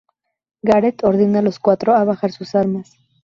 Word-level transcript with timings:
Gareth 0.63 1.03
ordena 1.05 1.37
a 1.37 1.41
los 1.43 1.59
cuatro 1.59 1.93
a 1.95 2.03
bajar 2.05 2.31
sus 2.31 2.55
armas. 2.55 2.97